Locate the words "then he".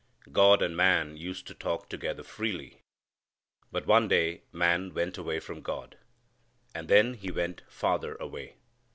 6.87-7.29